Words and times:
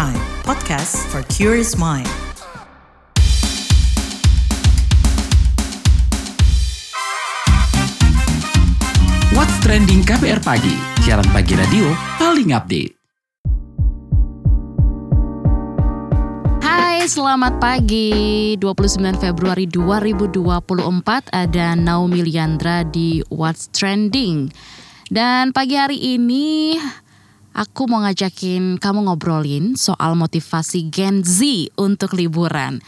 Prime, 0.00 0.16
podcast 0.48 0.96
for 1.12 1.20
curious 1.28 1.76
mind. 1.76 2.08
What's 9.36 9.52
Trending 9.60 10.00
KBR 10.00 10.40
Pagi, 10.40 10.72
siaran 11.04 11.28
pagi 11.36 11.52
radio 11.52 11.92
paling 12.16 12.48
update. 12.56 12.96
Hai, 16.64 17.04
selamat 17.04 17.60
pagi. 17.60 18.56
29 18.56 19.04
Februari 19.20 19.68
2024 19.68 21.28
ada 21.28 21.76
Naomi 21.76 22.24
Liandra 22.24 22.88
di 22.88 23.20
What's 23.28 23.68
Trending. 23.68 24.48
Dan 25.12 25.52
pagi 25.52 25.76
hari 25.76 26.16
ini 26.16 26.72
aku 27.60 27.84
mau 27.84 28.00
ngajakin 28.00 28.80
kamu 28.80 29.04
ngobrolin 29.04 29.76
soal 29.76 30.16
motivasi 30.16 30.88
Gen 30.88 31.20
Z 31.20 31.44
untuk 31.76 32.16
liburan. 32.16 32.80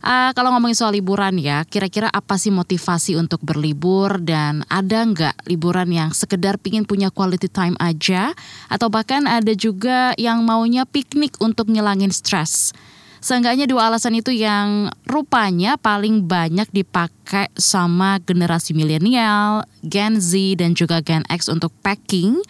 Uh, 0.00 0.32
kalau 0.32 0.54
ngomongin 0.54 0.78
soal 0.78 0.96
liburan 0.96 1.36
ya, 1.36 1.66
kira-kira 1.66 2.08
apa 2.08 2.40
sih 2.40 2.48
motivasi 2.48 3.20
untuk 3.20 3.42
berlibur 3.44 4.22
dan 4.22 4.64
ada 4.70 5.04
nggak 5.04 5.44
liburan 5.50 5.90
yang 5.92 6.10
sekedar 6.14 6.56
pingin 6.56 6.88
punya 6.88 7.12
quality 7.12 7.50
time 7.52 7.76
aja 7.76 8.32
atau 8.72 8.88
bahkan 8.88 9.28
ada 9.28 9.52
juga 9.52 10.16
yang 10.16 10.46
maunya 10.46 10.88
piknik 10.88 11.36
untuk 11.42 11.68
ngilangin 11.68 12.14
stres. 12.14 12.72
Seenggaknya 13.20 13.68
dua 13.68 13.92
alasan 13.92 14.16
itu 14.16 14.32
yang 14.32 14.88
rupanya 15.04 15.76
paling 15.76 16.24
banyak 16.24 16.72
dipakai 16.72 17.52
sama 17.52 18.16
generasi 18.24 18.72
milenial, 18.72 19.68
Gen 19.84 20.16
Z 20.16 20.32
dan 20.56 20.72
juga 20.72 21.04
Gen 21.04 21.28
X 21.28 21.52
untuk 21.52 21.68
packing 21.84 22.40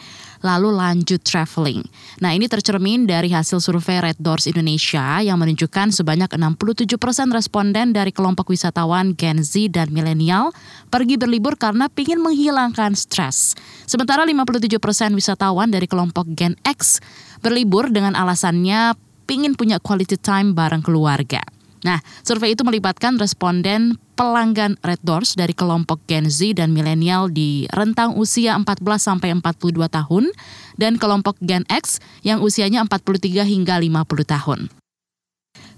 lalu 0.40 0.72
lanjut 0.72 1.20
traveling. 1.22 1.84
Nah 2.20 2.32
ini 2.32 2.48
tercermin 2.48 3.04
dari 3.04 3.32
hasil 3.32 3.60
survei 3.60 4.00
Red 4.00 4.20
Doors 4.20 4.48
Indonesia 4.48 5.20
yang 5.20 5.40
menunjukkan 5.40 5.92
sebanyak 5.92 6.32
67% 6.32 6.96
responden 7.32 7.92
dari 7.92 8.10
kelompok 8.12 8.48
wisatawan 8.52 9.12
Gen 9.16 9.44
Z 9.44 9.72
dan 9.72 9.92
milenial 9.92 10.52
pergi 10.88 11.20
berlibur 11.20 11.56
karena 11.60 11.86
ingin 11.92 12.24
menghilangkan 12.24 12.96
stres. 12.96 13.52
Sementara 13.84 14.24
57% 14.24 14.80
wisatawan 15.12 15.68
dari 15.68 15.84
kelompok 15.84 16.26
Gen 16.32 16.56
X 16.64 17.04
berlibur 17.44 17.92
dengan 17.92 18.16
alasannya 18.16 18.96
ingin 19.30 19.54
punya 19.54 19.78
quality 19.78 20.18
time 20.18 20.56
bareng 20.56 20.82
keluarga. 20.82 21.44
Nah, 21.80 22.04
survei 22.20 22.52
itu 22.52 22.60
melibatkan 22.60 23.16
responden 23.16 23.96
pelanggan 24.12 24.76
Red 24.84 25.00
Doors 25.00 25.32
dari 25.32 25.56
kelompok 25.56 26.04
Gen 26.04 26.28
Z 26.28 26.60
dan 26.60 26.76
milenial 26.76 27.32
di 27.32 27.64
rentang 27.72 28.20
usia 28.20 28.52
14 28.52 28.84
sampai 29.00 29.32
42 29.32 29.88
tahun 29.88 30.28
dan 30.76 31.00
kelompok 31.00 31.40
Gen 31.40 31.64
X 31.72 32.04
yang 32.20 32.44
usianya 32.44 32.84
43 32.84 33.48
hingga 33.48 33.80
50 33.80 34.28
tahun. 34.28 34.60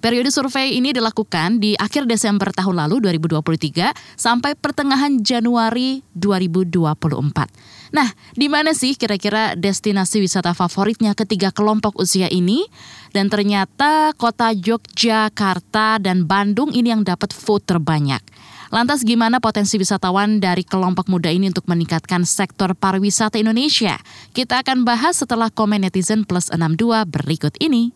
Periode 0.02 0.34
survei 0.34 0.74
ini 0.74 0.90
dilakukan 0.90 1.62
di 1.62 1.78
akhir 1.78 2.10
Desember 2.10 2.50
tahun 2.50 2.74
lalu 2.74 2.98
2023 3.06 3.94
sampai 4.18 4.58
pertengahan 4.58 5.22
Januari 5.22 6.02
2024. 6.18 7.71
Nah, 7.92 8.08
di 8.32 8.48
mana 8.48 8.72
sih 8.72 8.96
kira-kira 8.96 9.52
destinasi 9.52 10.24
wisata 10.24 10.56
favoritnya 10.56 11.12
ketiga 11.12 11.52
kelompok 11.52 12.00
usia 12.00 12.26
ini? 12.32 12.64
Dan 13.12 13.28
ternyata 13.28 14.16
kota 14.16 14.48
Yogyakarta 14.48 16.00
dan 16.00 16.24
Bandung 16.24 16.72
ini 16.72 16.88
yang 16.88 17.04
dapat 17.04 17.36
vote 17.36 17.68
terbanyak. 17.68 18.24
Lantas 18.72 19.04
gimana 19.04 19.36
potensi 19.36 19.76
wisatawan 19.76 20.40
dari 20.40 20.64
kelompok 20.64 21.12
muda 21.12 21.28
ini 21.28 21.52
untuk 21.52 21.68
meningkatkan 21.68 22.24
sektor 22.24 22.72
pariwisata 22.72 23.36
Indonesia? 23.36 24.00
Kita 24.32 24.64
akan 24.64 24.88
bahas 24.88 25.20
setelah 25.20 25.52
komen 25.52 25.84
netizen 25.84 26.24
plus 26.24 26.48
62 26.48 27.04
berikut 27.04 27.52
ini. 27.60 27.92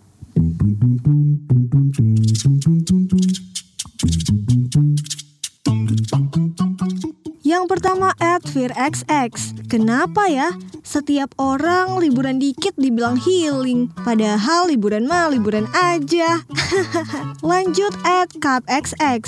Yang 7.46 7.78
pertama 7.78 8.10
at 8.18 8.42
XX. 8.42 9.30
Kenapa 9.70 10.26
ya? 10.26 10.50
Setiap 10.82 11.30
orang 11.38 12.02
liburan 12.02 12.42
dikit 12.42 12.74
dibilang 12.74 13.14
healing, 13.14 13.86
padahal 14.02 14.66
liburan 14.66 15.06
mah 15.06 15.30
liburan 15.30 15.70
aja. 15.70 16.42
Lanjut 17.46 17.94
at 18.02 18.34
XX. 18.66 19.22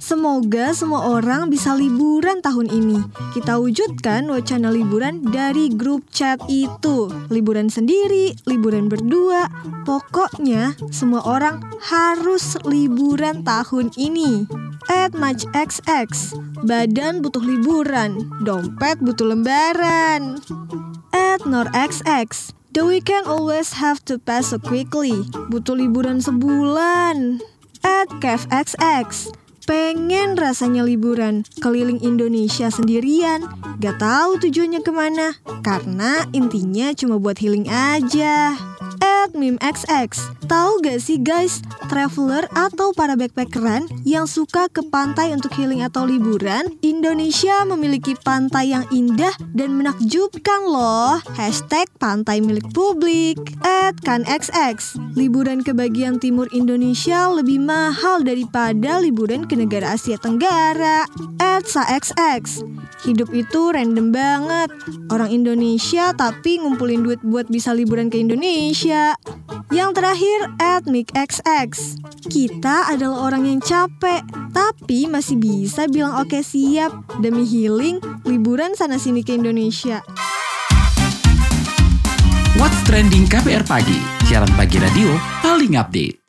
Semoga 0.00 0.72
semua 0.72 1.12
orang 1.12 1.52
bisa 1.52 1.76
liburan 1.76 2.40
tahun 2.40 2.72
ini. 2.72 3.04
Kita 3.36 3.60
wujudkan 3.60 4.32
wacana 4.32 4.72
liburan 4.72 5.20
dari 5.28 5.68
grup 5.68 6.08
chat 6.08 6.40
itu. 6.48 7.12
Liburan 7.28 7.68
sendiri, 7.68 8.32
liburan 8.48 8.88
berdua. 8.88 9.52
Pokoknya 9.84 10.72
semua 10.88 11.20
orang 11.28 11.60
harus 11.84 12.56
liburan 12.64 13.44
tahun 13.44 13.92
ini. 14.00 14.48
At 14.88 15.12
Match 15.12 15.44
XX. 15.52 16.08
Badan 16.64 17.20
butuh 17.20 17.44
liburan, 17.44 17.57
dompet 18.44 18.96
butuh 19.02 19.34
lembaran. 19.34 20.38
At 21.10 21.42
Nor 21.46 21.66
XX. 21.74 22.54
The 22.74 22.84
weekend 22.84 23.26
always 23.26 23.80
have 23.80 24.04
to 24.06 24.20
pass 24.20 24.54
so 24.54 24.58
quickly. 24.60 25.26
Butuh 25.50 25.74
liburan 25.74 26.22
sebulan. 26.22 27.42
At 27.82 28.08
Kev 28.22 28.46
XX. 28.50 29.34
Pengen 29.68 30.40
rasanya 30.40 30.80
liburan 30.80 31.44
keliling 31.60 32.00
Indonesia 32.00 32.72
sendirian, 32.72 33.44
gak 33.84 34.00
tahu 34.00 34.40
tujuannya 34.40 34.80
ke 34.80 34.88
mana, 34.88 35.36
karena 35.60 36.24
intinya 36.32 36.96
cuma 36.96 37.20
buat 37.20 37.36
healing 37.36 37.68
aja 37.68 38.56
XX. 39.58 40.10
Tahu 40.48 40.72
gak 40.80 40.98
sih 41.02 41.20
guys, 41.20 41.60
traveler 41.90 42.46
atau 42.56 42.94
para 42.96 43.18
backpackeran 43.18 43.84
yang 44.06 44.24
suka 44.24 44.70
ke 44.70 44.80
pantai 44.88 45.34
untuk 45.34 45.52
healing 45.58 45.84
atau 45.84 46.08
liburan, 46.08 46.72
Indonesia 46.80 47.66
memiliki 47.68 48.16
pantai 48.22 48.72
yang 48.72 48.84
indah 48.94 49.34
dan 49.52 49.76
menakjubkan 49.76 50.64
loh. 50.64 51.18
Hashtag 51.36 51.90
pantai 51.98 52.40
milik 52.40 52.70
publik. 52.72 53.36
At 53.64 54.00
XX. 54.04 54.78
Liburan 55.16 55.64
ke 55.64 55.72
bagian 55.72 56.20
timur 56.20 56.48
Indonesia 56.52 57.28
lebih 57.32 57.60
mahal 57.60 58.20
daripada 58.20 59.00
liburan 59.00 59.48
ke 59.48 59.56
negara 59.56 59.96
Asia 59.96 60.20
Tenggara. 60.20 61.08
At 61.40 61.68
XX. 61.68 62.64
Hidup 63.06 63.30
itu 63.30 63.70
random 63.70 64.10
banget. 64.10 64.68
Orang 65.08 65.30
Indonesia 65.30 66.10
tapi 66.12 66.58
ngumpulin 66.58 67.06
duit 67.06 67.20
buat 67.22 67.46
bisa 67.48 67.70
liburan 67.72 68.10
ke 68.10 68.18
Indonesia. 68.20 69.07
Yang 69.68 69.90
terakhir, 70.00 70.38
Ethnic 70.58 71.08
XX. 71.12 71.70
Kita 72.28 72.88
adalah 72.88 73.28
orang 73.32 73.44
yang 73.48 73.60
capek, 73.60 74.24
tapi 74.50 75.08
masih 75.08 75.36
bisa 75.40 75.88
bilang 75.88 76.16
oke 76.18 76.40
siap 76.40 76.92
demi 77.20 77.44
healing 77.44 78.00
liburan 78.24 78.74
sana-sini 78.74 79.24
ke 79.24 79.36
Indonesia. 79.36 80.00
What's 82.58 82.82
Trending 82.84 83.30
KPR 83.30 83.62
Pagi, 83.62 84.00
siaran 84.26 84.50
pagi 84.58 84.82
radio 84.82 85.14
paling 85.40 85.78
update. 85.78 86.27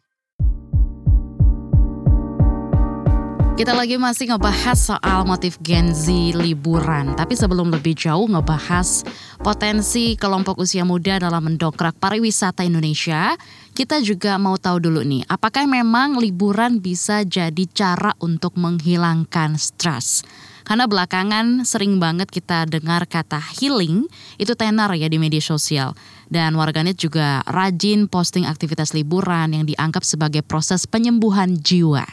Kita 3.60 3.76
lagi 3.76 4.00
masih 4.00 4.32
ngebahas 4.32 4.80
soal 4.80 5.28
motif 5.28 5.60
Gen 5.60 5.92
Z 5.92 6.08
liburan. 6.32 7.12
Tapi 7.12 7.36
sebelum 7.36 7.68
lebih 7.68 7.92
jauh 7.92 8.24
ngebahas 8.24 9.04
potensi 9.44 10.16
kelompok 10.16 10.64
usia 10.64 10.88
muda 10.88 11.20
dalam 11.20 11.44
mendongkrak 11.44 12.00
pariwisata 12.00 12.64
Indonesia, 12.64 13.36
kita 13.76 14.00
juga 14.00 14.40
mau 14.40 14.56
tahu 14.56 14.88
dulu 14.88 15.04
nih, 15.04 15.28
apakah 15.28 15.68
memang 15.68 16.24
liburan 16.24 16.80
bisa 16.80 17.28
jadi 17.28 17.68
cara 17.76 18.16
untuk 18.24 18.56
menghilangkan 18.56 19.60
stres? 19.60 20.24
Karena 20.64 20.88
belakangan 20.88 21.68
sering 21.68 22.00
banget 22.00 22.32
kita 22.32 22.64
dengar 22.64 23.12
kata 23.12 23.44
healing 23.60 24.08
itu 24.40 24.56
tenar 24.56 24.96
ya 24.96 25.12
di 25.12 25.20
media 25.20 25.44
sosial. 25.44 26.00
Dan 26.32 26.56
warganet 26.56 26.96
juga 26.96 27.44
rajin 27.44 28.08
posting 28.08 28.48
aktivitas 28.48 28.96
liburan 28.96 29.52
yang 29.52 29.68
dianggap 29.68 30.08
sebagai 30.08 30.48
proses 30.48 30.88
penyembuhan 30.88 31.60
jiwa. 31.60 32.08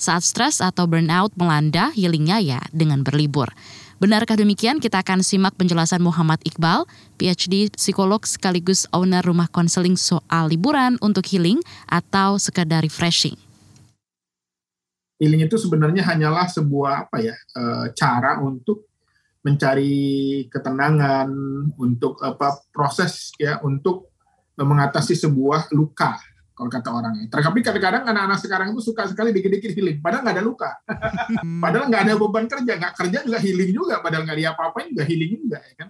Saat 0.00 0.24
stres 0.24 0.64
atau 0.64 0.88
burnout 0.88 1.36
melanda, 1.36 1.92
healingnya 1.92 2.40
ya 2.40 2.60
dengan 2.72 3.04
berlibur. 3.04 3.52
Benarkah 4.00 4.32
demikian? 4.32 4.80
Kita 4.80 5.04
akan 5.04 5.20
simak 5.20 5.60
penjelasan 5.60 6.00
Muhammad 6.00 6.40
Iqbal, 6.40 6.88
PhD 7.20 7.68
psikolog 7.76 8.24
sekaligus 8.24 8.88
owner 8.96 9.20
rumah 9.20 9.52
konseling 9.52 10.00
soal 10.00 10.48
liburan 10.48 10.96
untuk 11.04 11.28
healing 11.28 11.60
atau 11.84 12.40
sekadar 12.40 12.80
refreshing. 12.80 13.36
Healing 15.20 15.44
itu 15.44 15.60
sebenarnya 15.60 16.00
hanyalah 16.00 16.48
sebuah 16.48 17.04
apa 17.04 17.20
ya 17.20 17.36
e, 17.36 17.92
cara 17.92 18.40
untuk 18.40 18.88
mencari 19.44 20.48
ketenangan, 20.48 21.28
untuk 21.76 22.24
apa 22.24 22.56
proses 22.72 23.36
ya 23.36 23.60
untuk 23.60 24.16
mengatasi 24.56 25.12
sebuah 25.12 25.68
luka 25.76 26.16
kalau 26.60 26.68
kata 26.68 26.92
orangnya. 26.92 27.24
Tapi 27.32 27.64
kadang-kadang 27.64 28.04
anak-anak 28.04 28.36
sekarang 28.36 28.68
itu 28.76 28.84
suka 28.84 29.08
sekali 29.08 29.32
dikit-dikit 29.32 29.72
healing, 29.72 30.04
padahal 30.04 30.28
nggak 30.28 30.36
ada 30.36 30.44
luka. 30.44 30.70
padahal 31.56 31.88
nggak 31.88 32.02
ada 32.04 32.14
beban 32.20 32.44
kerja, 32.44 32.72
nggak 32.76 32.92
kerja 33.00 33.18
juga 33.24 33.38
healing 33.40 33.70
juga, 33.72 34.04
padahal 34.04 34.28
nggak 34.28 34.38
diapa-apain 34.44 34.92
juga 34.92 35.04
healing 35.08 35.30
juga, 35.40 35.58
ya 35.64 35.74
kan? 35.80 35.88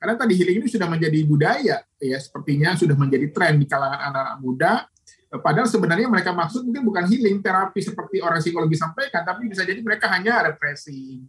Karena 0.00 0.14
tadi 0.16 0.32
healing 0.40 0.56
ini 0.64 0.68
sudah 0.72 0.88
menjadi 0.88 1.18
budaya, 1.28 1.76
ya 2.00 2.16
sepertinya 2.16 2.72
sudah 2.80 2.96
menjadi 2.96 3.28
tren 3.28 3.60
di 3.60 3.68
kalangan 3.68 4.00
anak-anak 4.08 4.36
muda. 4.40 4.72
Padahal 5.36 5.68
sebenarnya 5.68 6.08
mereka 6.08 6.32
maksud 6.32 6.64
mungkin 6.64 6.84
bukan 6.88 7.04
healing 7.12 7.44
terapi 7.44 7.84
seperti 7.84 8.24
orang 8.24 8.40
psikologi 8.40 8.80
sampaikan, 8.80 9.20
tapi 9.20 9.52
bisa 9.52 9.68
jadi 9.68 9.84
mereka 9.84 10.08
hanya 10.16 10.48
refreshing. 10.48 11.28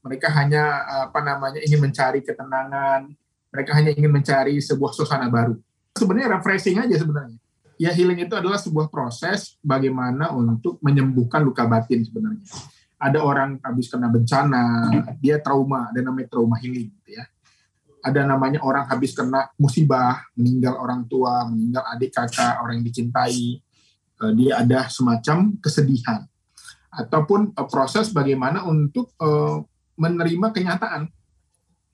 Mereka 0.00 0.32
hanya 0.32 0.80
apa 1.12 1.20
namanya 1.20 1.60
ingin 1.60 1.80
mencari 1.80 2.24
ketenangan, 2.24 3.04
mereka 3.52 3.70
hanya 3.76 3.92
ingin 3.92 4.08
mencari 4.08 4.56
sebuah 4.64 4.96
suasana 4.96 5.28
baru. 5.28 5.60
Sebenarnya 5.92 6.40
refreshing 6.40 6.80
aja 6.80 6.96
sebenarnya. 6.96 7.36
Ya 7.74 7.90
healing 7.90 8.22
itu 8.22 8.34
adalah 8.38 8.58
sebuah 8.60 8.86
proses 8.86 9.58
bagaimana 9.58 10.30
untuk 10.30 10.78
menyembuhkan 10.78 11.42
luka 11.42 11.66
batin 11.66 12.06
sebenarnya. 12.06 12.46
Ada 12.98 13.20
orang 13.20 13.58
habis 13.60 13.90
kena 13.90 14.06
bencana, 14.08 14.88
dia 15.18 15.42
trauma, 15.42 15.90
ada 15.90 16.00
namanya 16.00 16.30
trauma 16.30 16.56
healing 16.56 16.88
gitu 17.02 17.20
ya 17.20 17.26
ada 18.04 18.20
namanya 18.28 18.60
orang 18.60 18.84
habis 18.84 19.16
kena 19.16 19.48
musibah, 19.56 20.28
meninggal 20.36 20.76
orang 20.76 21.08
tua, 21.08 21.48
meninggal 21.48 21.88
adik 21.96 22.12
kakak, 22.12 22.60
orang 22.60 22.78
yang 22.78 22.86
dicintai, 22.92 23.64
uh, 24.20 24.32
dia 24.36 24.60
ada 24.60 24.92
semacam 24.92 25.56
kesedihan 25.56 26.20
ataupun 26.92 27.56
uh, 27.56 27.66
proses 27.66 28.12
bagaimana 28.12 28.68
untuk 28.68 29.16
uh, 29.18 29.64
menerima 29.96 30.52
kenyataan. 30.52 31.08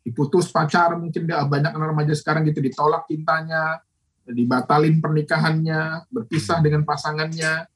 Diputus 0.03 0.51
pacar 0.51 0.99
mungkin 0.99 1.31
dia 1.31 1.47
banyak 1.47 1.71
anak 1.79 1.89
remaja 1.95 2.15
sekarang 2.19 2.43
gitu 2.51 2.59
ditolak 2.59 3.07
cintanya, 3.07 3.79
dibatalin 4.27 5.01
pernikahannya, 5.01 6.11
berpisah 6.13 6.61
dengan 6.61 6.85
pasangannya. 6.85 7.69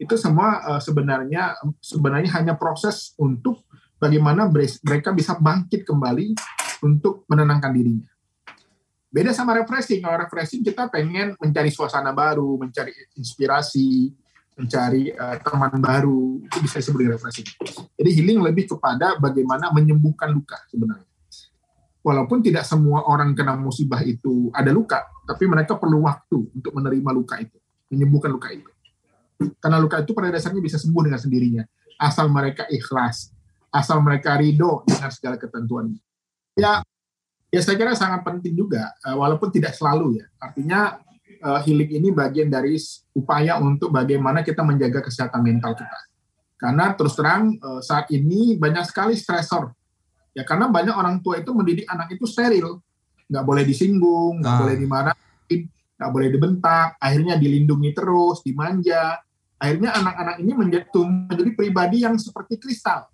Itu 0.00 0.16
semua 0.16 0.64
uh, 0.64 0.80
sebenarnya 0.80 1.60
sebenarnya 1.80 2.30
hanya 2.40 2.54
proses 2.56 3.12
untuk 3.20 3.68
bagaimana 4.00 4.48
mereka 4.84 5.12
bisa 5.12 5.36
bangkit 5.36 5.84
kembali 5.84 6.32
untuk 6.80 7.28
menenangkan 7.28 7.72
dirinya. 7.76 8.08
Beda 9.10 9.34
sama 9.34 9.58
refreshing. 9.58 10.00
Kalau 10.00 10.16
refreshing 10.22 10.62
kita 10.62 10.86
pengen 10.88 11.34
mencari 11.36 11.68
suasana 11.68 12.14
baru, 12.14 12.56
mencari 12.56 12.94
inspirasi, 13.18 14.14
mencari 14.54 15.10
uh, 15.10 15.36
teman 15.42 15.82
baru. 15.82 16.38
Itu 16.46 16.56
bisa 16.62 16.78
disebut 16.78 17.18
refreshing. 17.18 17.48
Jadi 17.98 18.10
healing 18.14 18.40
lebih 18.40 18.70
kepada 18.70 19.18
bagaimana 19.18 19.74
menyembuhkan 19.74 20.30
luka 20.30 20.62
sebenarnya. 20.70 21.09
Walaupun 22.00 22.40
tidak 22.40 22.64
semua 22.64 23.04
orang 23.04 23.36
kena 23.36 23.60
musibah 23.60 24.00
itu 24.00 24.48
ada 24.56 24.72
luka, 24.72 25.04
tapi 25.28 25.44
mereka 25.44 25.76
perlu 25.76 26.00
waktu 26.08 26.48
untuk 26.56 26.72
menerima 26.72 27.10
luka 27.12 27.36
itu, 27.36 27.60
menyembuhkan 27.92 28.32
luka 28.32 28.48
itu. 28.48 28.72
Karena 29.60 29.76
luka 29.76 30.00
itu 30.00 30.16
pada 30.16 30.32
dasarnya 30.32 30.64
bisa 30.64 30.80
sembuh 30.80 31.02
dengan 31.04 31.20
sendirinya, 31.20 31.64
asal 32.00 32.32
mereka 32.32 32.64
ikhlas, 32.72 33.28
asal 33.68 34.00
mereka 34.00 34.40
ridho 34.40 34.80
dengan 34.88 35.12
segala 35.12 35.36
ketentuannya. 35.36 36.00
Ya, 36.56 36.80
ya 37.52 37.60
saya 37.60 37.76
kira 37.76 37.92
sangat 37.92 38.24
penting 38.24 38.56
juga, 38.56 38.96
uh, 39.04 39.20
walaupun 39.20 39.52
tidak 39.52 39.76
selalu 39.76 40.24
ya. 40.24 40.26
Artinya 40.40 41.00
uh, 41.44 41.60
healing 41.64 42.00
ini 42.00 42.08
bagian 42.12 42.48
dari 42.48 42.80
upaya 43.12 43.60
untuk 43.60 43.92
bagaimana 43.92 44.40
kita 44.40 44.64
menjaga 44.64 45.04
kesehatan 45.04 45.40
mental 45.44 45.76
kita. 45.76 46.00
Karena 46.60 46.92
terus 46.92 47.16
terang 47.16 47.56
uh, 47.60 47.80
saat 47.80 48.08
ini 48.12 48.56
banyak 48.60 48.84
sekali 48.84 49.16
stresor. 49.16 49.72
Ya 50.40 50.48
karena 50.48 50.72
banyak 50.72 50.96
orang 50.96 51.20
tua 51.20 51.36
itu 51.36 51.52
mendidik 51.52 51.84
anak 51.84 52.16
itu 52.16 52.24
steril, 52.24 52.80
nggak 53.28 53.44
boleh 53.44 53.60
disinggung, 53.68 54.40
nggak 54.40 54.54
nah. 54.56 54.60
boleh 54.64 54.74
dimarahin, 54.80 55.60
nggak 55.68 56.10
boleh 56.16 56.28
dibentak, 56.32 56.88
akhirnya 56.96 57.36
dilindungi 57.36 57.92
terus, 57.92 58.40
dimanja. 58.40 59.20
Akhirnya 59.60 59.92
anak-anak 59.92 60.36
ini 60.40 60.52
menjadi, 60.56 60.88
menjadi 61.04 61.52
pribadi 61.52 61.96
yang 62.00 62.16
seperti 62.16 62.56
kristal, 62.56 63.04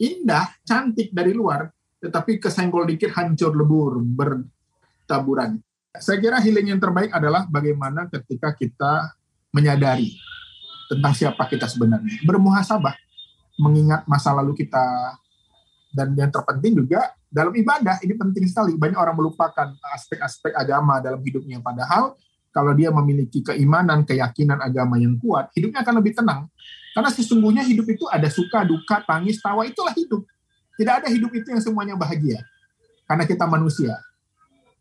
indah, 0.00 0.48
cantik 0.64 1.12
dari 1.12 1.36
luar, 1.36 1.68
tetapi 2.00 2.40
kesenggol 2.40 2.88
dikit 2.88 3.12
hancur 3.12 3.52
lebur 3.52 4.00
bertaburan. 4.00 5.60
Saya 5.92 6.16
kira 6.24 6.40
healing 6.40 6.72
yang 6.72 6.80
terbaik 6.80 7.12
adalah 7.12 7.44
bagaimana 7.44 8.08
ketika 8.08 8.56
kita 8.56 9.12
menyadari 9.52 10.16
tentang 10.88 11.12
siapa 11.12 11.44
kita 11.44 11.68
sebenarnya, 11.68 12.24
bermuhasabah, 12.24 12.96
mengingat 13.60 14.08
masa 14.08 14.32
lalu 14.32 14.56
kita, 14.56 14.80
dan 15.92 16.16
yang 16.16 16.32
terpenting 16.32 16.72
juga 16.72 17.12
dalam 17.28 17.52
ibadah 17.52 18.00
ini 18.00 18.16
penting 18.16 18.44
sekali. 18.48 18.76
Banyak 18.76 18.96
orang 18.96 19.16
melupakan 19.16 19.68
aspek-aspek 19.96 20.56
agama 20.56 21.00
dalam 21.04 21.20
hidupnya, 21.20 21.60
padahal 21.60 22.16
kalau 22.52 22.76
dia 22.76 22.92
memiliki 22.92 23.40
keimanan, 23.40 24.04
keyakinan 24.04 24.60
agama 24.60 25.00
yang 25.00 25.16
kuat, 25.16 25.48
hidupnya 25.56 25.80
akan 25.80 25.94
lebih 26.04 26.12
tenang. 26.12 26.48
Karena 26.92 27.08
sesungguhnya 27.08 27.64
hidup 27.64 27.88
itu 27.88 28.04
ada 28.12 28.28
suka, 28.28 28.68
duka, 28.68 29.00
tangis, 29.08 29.40
tawa, 29.40 29.64
itulah 29.64 29.96
hidup. 29.96 30.20
Tidak 30.76 30.94
ada 31.04 31.08
hidup 31.08 31.32
itu 31.32 31.48
yang 31.48 31.64
semuanya 31.64 31.96
bahagia. 31.96 32.44
Karena 33.08 33.24
kita 33.24 33.48
manusia. 33.48 33.96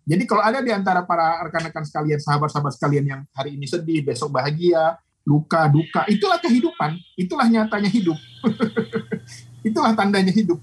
Jadi 0.04 0.28
kalau 0.28 0.44
ada 0.44 0.60
di 0.60 0.76
antara 0.76 1.08
para 1.08 1.40
rekan-rekan 1.48 1.88
sekalian, 1.88 2.20
sahabat-sahabat 2.20 2.76
sekalian 2.76 3.06
yang 3.08 3.22
hari 3.32 3.56
ini 3.56 3.64
sedih, 3.64 4.04
besok 4.04 4.36
bahagia, 4.36 5.00
luka, 5.24 5.72
duka, 5.72 6.04
itulah 6.12 6.42
kehidupan. 6.44 7.00
Itulah 7.16 7.48
nyatanya 7.48 7.88
hidup. 7.88 8.20
itulah 9.68 9.96
tandanya 9.96 10.36
hidup. 10.36 10.60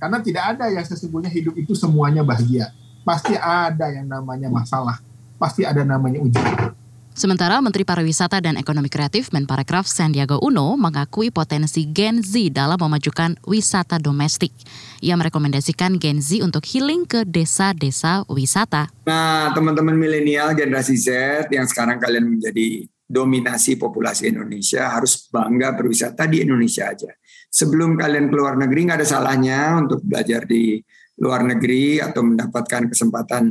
Karena 0.00 0.18
tidak 0.24 0.56
ada 0.56 0.72
yang 0.72 0.82
sesungguhnya 0.82 1.28
hidup 1.28 1.52
itu 1.60 1.76
semuanya 1.76 2.24
bahagia. 2.24 2.72
Pasti 3.04 3.36
ada 3.36 3.92
yang 3.92 4.08
namanya 4.08 4.48
masalah. 4.48 4.96
Pasti 5.36 5.68
ada 5.68 5.84
namanya 5.84 6.24
ujian. 6.24 6.72
Sementara 7.10 7.60
Menteri 7.60 7.84
Pariwisata 7.84 8.40
dan 8.40 8.56
Ekonomi 8.56 8.88
Kreatif 8.88 9.28
Menparekraf 9.34 9.84
Sandiaga 9.84 10.40
Uno 10.40 10.78
mengakui 10.80 11.28
potensi 11.28 11.84
Gen 11.84 12.24
Z 12.24 12.32
dalam 12.54 12.80
memajukan 12.80 13.36
wisata 13.44 14.00
domestik. 14.00 14.56
Ia 15.04 15.20
merekomendasikan 15.20 16.00
Gen 16.00 16.24
Z 16.24 16.40
untuk 16.40 16.64
healing 16.64 17.04
ke 17.04 17.28
desa-desa 17.28 18.24
wisata. 18.24 18.88
Nah, 19.04 19.52
teman-teman 19.52 20.00
milenial 20.00 20.56
generasi 20.56 20.96
Z 20.96 21.08
yang 21.52 21.68
sekarang 21.68 22.00
kalian 22.00 22.24
menjadi 22.24 22.88
dominasi 23.10 23.74
populasi 23.74 24.30
Indonesia 24.30 24.94
harus 24.94 25.26
bangga 25.26 25.74
berwisata 25.74 26.30
di 26.30 26.46
Indonesia 26.46 26.86
aja. 26.86 27.10
Sebelum 27.50 27.98
kalian 27.98 28.30
keluar 28.30 28.54
negeri 28.54 28.86
nggak 28.86 29.02
ada 29.02 29.08
salahnya 29.10 29.74
untuk 29.82 30.06
belajar 30.06 30.46
di 30.46 30.78
luar 31.18 31.42
negeri 31.42 31.98
atau 31.98 32.22
mendapatkan 32.22 32.86
kesempatan 32.86 33.50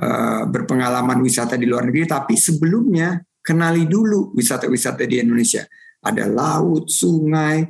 uh, 0.00 0.48
berpengalaman 0.48 1.20
wisata 1.20 1.60
di 1.60 1.68
luar 1.68 1.84
negeri, 1.92 2.08
tapi 2.08 2.34
sebelumnya 2.40 3.20
kenali 3.44 3.84
dulu 3.84 4.32
wisata-wisata 4.32 5.04
di 5.04 5.20
Indonesia. 5.20 5.68
Ada 6.00 6.24
laut, 6.32 6.88
sungai, 6.88 7.62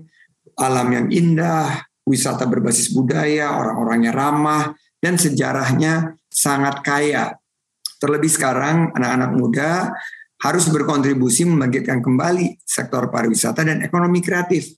alam 0.57 0.89
yang 0.95 1.07
indah, 1.11 1.83
wisata 2.07 2.47
berbasis 2.47 2.95
budaya, 2.95 3.59
orang-orangnya 3.59 4.15
ramah, 4.15 4.73
dan 5.03 5.19
sejarahnya 5.19 6.15
sangat 6.31 6.81
kaya. 6.87 7.35
Terlebih 7.99 8.29
sekarang 8.29 8.93
anak-anak 8.95 9.31
muda 9.35 9.71
harus 10.37 10.69
berkontribusi 10.69 11.49
membangkitkan 11.49 12.05
kembali 12.05 12.61
sektor 12.61 13.09
pariwisata 13.09 13.65
dan 13.65 13.81
ekonomi 13.81 14.21
kreatif 14.21 14.77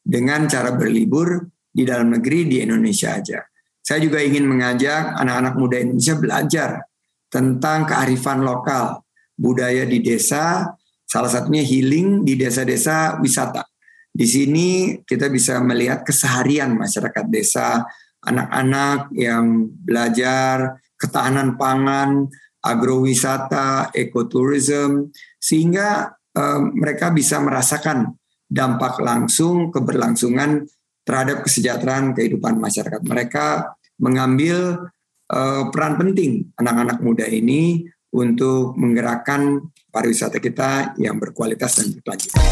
dengan 0.00 0.46
cara 0.46 0.74
berlibur 0.74 1.50
di 1.70 1.82
dalam 1.86 2.14
negeri 2.14 2.46
di 2.46 2.56
Indonesia 2.62 3.14
aja. 3.14 3.42
Saya 3.80 3.98
juga 4.02 4.22
ingin 4.22 4.46
mengajak 4.46 5.18
anak-anak 5.18 5.54
muda 5.58 5.76
Indonesia 5.82 6.14
belajar 6.14 6.70
tentang 7.30 7.86
kearifan 7.86 8.42
lokal, 8.42 9.02
budaya 9.34 9.86
di 9.86 10.02
desa, 10.02 10.66
salah 11.06 11.30
satunya 11.30 11.62
healing 11.62 12.22
di 12.22 12.38
desa-desa 12.38 13.18
wisata. 13.18 13.66
Di 14.10 14.26
sini 14.26 14.98
kita 15.06 15.30
bisa 15.30 15.62
melihat 15.62 16.02
keseharian 16.02 16.74
masyarakat 16.74 17.24
desa, 17.30 17.82
anak-anak 18.26 19.14
yang 19.14 19.70
belajar 19.70 20.82
ketahanan 20.98 21.56
pangan, 21.56 22.28
agrowisata, 22.60 23.90
ekoturism, 23.96 25.08
sehingga 25.40 26.12
eh, 26.36 26.60
mereka 26.60 27.12
bisa 27.12 27.40
merasakan 27.40 28.12
dampak 28.50 28.98
langsung 29.00 29.70
keberlangsungan 29.70 30.66
terhadap 31.06 31.46
kesejahteraan 31.46 32.12
kehidupan 32.12 32.58
masyarakat. 32.58 33.00
Mereka 33.06 33.46
mengambil 34.00 34.90
uh, 35.30 35.62
peran 35.70 35.94
penting 36.00 36.50
anak-anak 36.58 36.98
muda 37.04 37.26
ini 37.28 37.86
untuk 38.10 38.74
menggerakkan 38.74 39.70
pariwisata 39.94 40.42
kita 40.42 40.98
yang 40.98 41.20
berkualitas 41.22 41.78
dan 41.78 41.94
berkelanjutan. 41.94 42.42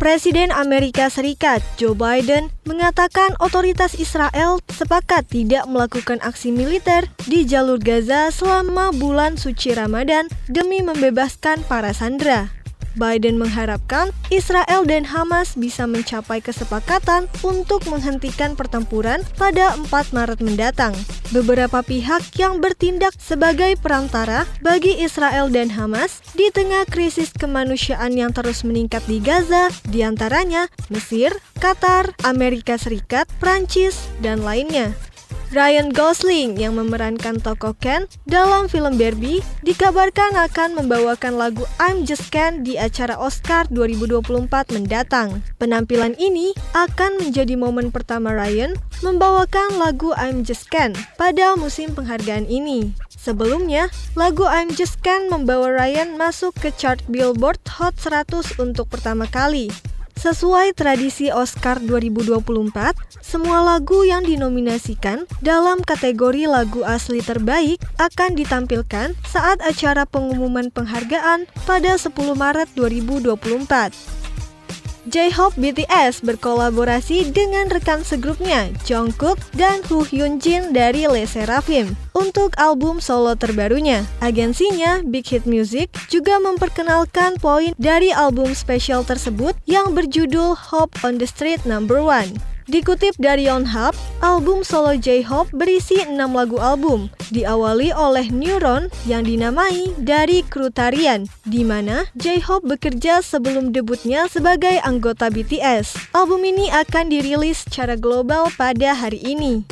Presiden 0.00 0.48
Amerika 0.48 1.12
Serikat 1.12 1.60
Joe 1.76 1.92
Biden 1.92 2.48
mengatakan 2.64 3.36
otoritas 3.36 3.92
Israel 4.00 4.56
sepakat 4.72 5.28
tidak 5.28 5.68
melakukan 5.68 6.16
aksi 6.24 6.56
militer 6.56 7.04
di 7.28 7.44
jalur 7.44 7.76
Gaza 7.76 8.32
selama 8.32 8.96
bulan 8.96 9.36
suci 9.36 9.76
Ramadan 9.76 10.32
demi 10.48 10.80
membebaskan 10.80 11.68
para 11.68 11.92
sandera. 11.92 12.59
Biden 12.98 13.38
mengharapkan 13.38 14.10
Israel 14.30 14.86
dan 14.86 15.06
Hamas 15.06 15.54
bisa 15.54 15.86
mencapai 15.86 16.42
kesepakatan 16.42 17.30
untuk 17.42 17.86
menghentikan 17.86 18.54
pertempuran 18.58 19.22
pada 19.38 19.74
4 19.78 20.14
Maret 20.16 20.40
mendatang. 20.42 20.94
Beberapa 21.30 21.82
pihak 21.86 22.34
yang 22.34 22.58
bertindak 22.58 23.14
sebagai 23.18 23.78
perantara 23.78 24.46
bagi 24.62 24.98
Israel 24.98 25.46
dan 25.50 25.70
Hamas 25.70 26.22
di 26.34 26.50
tengah 26.50 26.82
krisis 26.90 27.30
kemanusiaan 27.30 28.18
yang 28.18 28.34
terus 28.34 28.66
meningkat 28.66 29.06
di 29.06 29.22
Gaza, 29.22 29.70
di 29.86 30.02
antaranya 30.02 30.66
Mesir, 30.90 31.30
Qatar, 31.62 32.14
Amerika 32.26 32.74
Serikat, 32.74 33.30
Prancis, 33.38 34.10
dan 34.18 34.42
lainnya. 34.42 35.09
Ryan 35.50 35.90
Gosling 35.90 36.62
yang 36.62 36.78
memerankan 36.78 37.42
tokoh 37.42 37.74
Ken 37.74 38.06
dalam 38.22 38.70
film 38.70 38.94
Barbie 38.94 39.42
dikabarkan 39.66 40.38
akan 40.38 40.78
membawakan 40.78 41.34
lagu 41.34 41.66
I'm 41.82 42.06
Just 42.06 42.30
Ken 42.30 42.62
di 42.62 42.78
acara 42.78 43.18
Oscar 43.18 43.66
2024 43.66 44.46
mendatang. 44.70 45.42
Penampilan 45.58 46.14
ini 46.22 46.54
akan 46.78 47.18
menjadi 47.18 47.58
momen 47.58 47.90
pertama 47.90 48.30
Ryan 48.30 48.78
membawakan 49.02 49.74
lagu 49.82 50.14
I'm 50.14 50.46
Just 50.46 50.70
Ken 50.70 50.94
pada 51.18 51.58
musim 51.58 51.98
penghargaan 51.98 52.46
ini. 52.46 52.94
Sebelumnya, 53.10 53.90
lagu 54.14 54.46
I'm 54.46 54.70
Just 54.70 55.02
Ken 55.02 55.26
membawa 55.26 55.74
Ryan 55.74 56.14
masuk 56.14 56.54
ke 56.62 56.70
chart 56.78 57.02
Billboard 57.10 57.58
Hot 57.82 57.98
100 57.98 58.54
untuk 58.62 58.86
pertama 58.86 59.26
kali. 59.26 59.66
Sesuai 60.20 60.76
tradisi 60.76 61.32
Oscar 61.32 61.80
2024, 61.80 62.92
semua 63.24 63.64
lagu 63.64 64.04
yang 64.04 64.20
dinominasikan 64.20 65.24
dalam 65.40 65.80
kategori 65.80 66.44
lagu 66.44 66.84
asli 66.84 67.24
terbaik 67.24 67.80
akan 67.96 68.36
ditampilkan 68.36 69.16
saat 69.24 69.64
acara 69.64 70.04
pengumuman 70.04 70.68
penghargaan 70.68 71.48
pada 71.64 71.96
10 71.96 72.12
Maret 72.36 72.68
2024. 72.76 74.19
J-Hope 75.08 75.56
BTS 75.56 76.20
berkolaborasi 76.20 77.32
dengan 77.32 77.72
rekan 77.72 78.04
segrupnya 78.04 78.68
Jungkook 78.84 79.40
dan 79.56 79.80
Woo 79.88 80.04
Hyun 80.04 80.36
Jin 80.36 80.76
dari 80.76 81.08
Le 81.08 81.24
Sserafim 81.24 81.96
untuk 82.12 82.52
album 82.60 83.00
solo 83.00 83.32
terbarunya. 83.32 84.04
Agensinya 84.20 85.00
Big 85.00 85.24
Hit 85.24 85.48
Music 85.48 85.88
juga 86.12 86.36
memperkenalkan 86.36 87.40
poin 87.40 87.72
dari 87.80 88.12
album 88.12 88.52
spesial 88.52 89.00
tersebut 89.00 89.56
yang 89.64 89.96
berjudul 89.96 90.52
Hope 90.52 90.92
on 91.00 91.16
the 91.16 91.24
Street 91.24 91.64
Number 91.64 92.04
1. 92.04 92.49
Dikutip 92.70 93.18
dari 93.18 93.50
Yonhap, 93.50 93.98
album 94.22 94.62
solo 94.62 94.94
J-Hope 94.94 95.50
berisi 95.50 95.98
6 96.06 96.14
lagu 96.30 96.54
album, 96.62 97.10
diawali 97.34 97.90
oleh 97.90 98.30
Neuron 98.30 98.86
yang 99.10 99.26
dinamai 99.26 99.90
dari 99.98 100.46
kru 100.46 100.70
tarian, 100.70 101.26
di 101.42 101.66
mana 101.66 102.06
J-Hope 102.14 102.70
bekerja 102.70 103.26
sebelum 103.26 103.74
debutnya 103.74 104.30
sebagai 104.30 104.78
anggota 104.86 105.34
BTS. 105.34 106.14
Album 106.14 106.46
ini 106.46 106.70
akan 106.70 107.10
dirilis 107.10 107.66
secara 107.66 107.98
global 107.98 108.46
pada 108.54 108.94
hari 108.94 109.18
ini. 109.18 109.66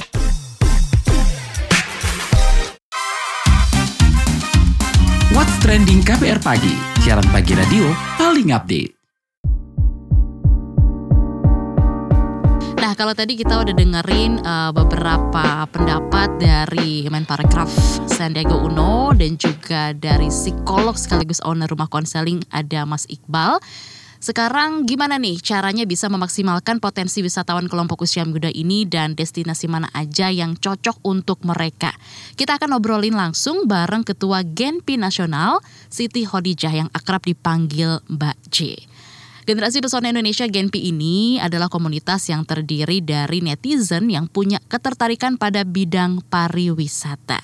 What's 5.39 5.55
Trending 5.63 6.03
KPR 6.03 6.43
Pagi, 6.43 6.75
siaran 7.07 7.31
pagi 7.31 7.55
radio 7.55 7.95
paling 8.19 8.51
update. 8.51 8.98
Kalau 12.99 13.15
tadi 13.15 13.39
kita 13.39 13.63
udah 13.63 13.75
dengerin 13.79 14.43
uh, 14.43 14.75
beberapa 14.75 15.71
pendapat 15.71 16.35
dari 16.43 17.07
Menparekraf 17.07 17.71
Sandiaga 18.11 18.59
Uno 18.59 19.15
dan 19.15 19.39
juga 19.39 19.95
dari 19.95 20.27
psikolog 20.27 20.99
sekaligus 20.99 21.39
owner 21.47 21.71
rumah 21.71 21.87
konseling 21.87 22.43
ada 22.51 22.83
Mas 22.83 23.07
Iqbal. 23.07 23.63
Sekarang 24.19 24.83
gimana 24.83 25.15
nih 25.15 25.39
caranya 25.39 25.87
bisa 25.87 26.11
memaksimalkan 26.11 26.83
potensi 26.83 27.23
wisatawan 27.23 27.71
kelompok 27.71 28.03
usia 28.03 28.27
muda 28.27 28.51
ini 28.51 28.83
dan 28.83 29.15
destinasi 29.15 29.71
mana 29.71 29.87
aja 29.95 30.27
yang 30.35 30.59
cocok 30.59 30.99
untuk 31.07 31.47
mereka? 31.47 31.95
Kita 32.35 32.59
akan 32.59 32.83
obrolin 32.83 33.15
langsung 33.15 33.71
bareng 33.71 34.03
Ketua 34.03 34.43
Genpi 34.43 34.99
Nasional 34.99 35.63
Siti 35.87 36.27
Hodijah 36.27 36.75
yang 36.75 36.91
akrab 36.91 37.23
dipanggil 37.23 38.03
Mbak 38.11 38.37
J. 38.51 38.59
Generasi 39.49 39.81
Pesona 39.81 40.13
Indonesia 40.13 40.45
Genpi 40.45 40.93
ini 40.93 41.41
adalah 41.41 41.73
komunitas 41.73 42.29
yang 42.29 42.45
terdiri 42.45 43.01
dari 43.01 43.41
netizen 43.41 44.13
yang 44.13 44.29
punya 44.29 44.61
ketertarikan 44.69 45.41
pada 45.41 45.65
bidang 45.65 46.21
pariwisata. 46.29 47.41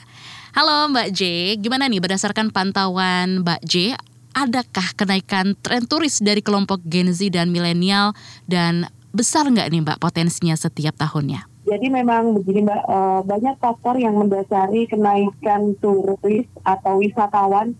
Halo 0.52 0.92
Mbak 0.92 1.08
J, 1.16 1.20
gimana 1.56 1.88
nih 1.88 2.04
berdasarkan 2.04 2.52
pantauan 2.52 3.40
Mbak 3.40 3.61
J, 3.64 3.96
adakah 4.37 4.92
kenaikan 5.00 5.56
tren 5.56 5.88
turis 5.88 6.20
dari 6.20 6.44
kelompok 6.44 6.84
Gen 6.84 7.08
Z 7.08 7.25
dan 7.32 7.49
milenial 7.49 8.12
dan 8.44 8.84
besar 9.16 9.49
nggak 9.49 9.73
nih 9.73 9.80
Mbak 9.88 9.96
potensinya 9.96 10.61
setiap 10.61 11.00
tahunnya? 11.00 11.49
Jadi 11.64 11.88
memang 11.88 12.37
begini 12.37 12.68
Mbak, 12.68 12.82
eh, 12.84 13.20
banyak 13.25 13.56
faktor 13.56 13.96
yang 13.96 14.20
mendasari 14.20 14.84
kenaikan 14.92 15.73
turis 15.80 16.44
atau 16.68 17.00
wisatawan 17.00 17.73